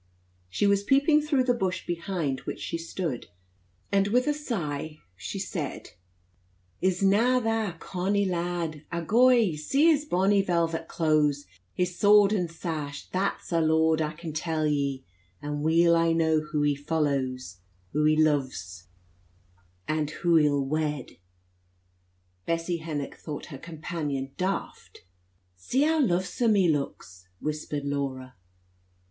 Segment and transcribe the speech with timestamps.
[0.49, 3.27] She was peeping through the bush behind which she stood,
[3.91, 5.91] and with a sigh she said:
[6.81, 8.81] "Is na that a conny lad?
[8.91, 9.55] Agoy!
[9.59, 11.45] See his bonny velvet clothes,
[11.75, 15.05] his sword and sash; that's a lord, I can tell ye;
[15.39, 17.57] and weel I know who he follows,
[17.93, 18.87] who he luves,
[19.87, 21.17] and who he'll wed."
[22.47, 25.05] Bessie Hennock thought her companion daft.
[25.57, 28.33] "See how luvesome he luks!" whispered Laura.